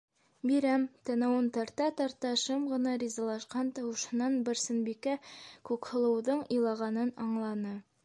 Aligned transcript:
Бирәм...- 0.51 0.85
танауын 1.09 1.49
тарта-тарта 1.57 2.31
шым 2.45 2.65
ғына 2.71 2.95
ризалашҡан 3.05 3.71
тауышынан 3.81 4.41
Барсынбикә 4.49 5.17
Күкһылыуҙың 5.73 6.45
илағанын 6.61 7.19
аңланы. 7.29 7.81